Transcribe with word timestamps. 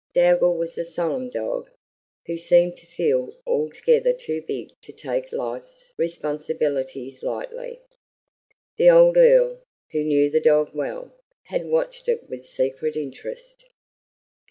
Dougal 0.15 0.57
was 0.57 0.79
a 0.79 0.83
solemn 0.83 1.29
dog, 1.29 1.69
who 2.25 2.35
seemed 2.35 2.75
to 2.77 2.87
feel 2.87 3.37
altogether 3.45 4.13
too 4.13 4.41
big 4.41 4.71
to 4.81 4.91
take 4.91 5.31
life's 5.31 5.93
responsibilities 5.95 7.21
lightly. 7.21 7.79
The 8.77 8.89
old 8.89 9.15
Earl, 9.15 9.61
who 9.91 10.03
knew 10.03 10.31
the 10.31 10.41
dog 10.41 10.73
well, 10.73 11.13
had 11.43 11.67
watched 11.67 12.09
it 12.09 12.27
with 12.27 12.47
secret 12.47 12.95
interest. 12.95 13.63